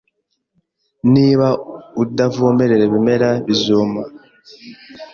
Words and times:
Niba 1.13 1.47
udavomerera 2.03 2.83
ibimera, 2.87 3.29
bizuma. 3.45 4.01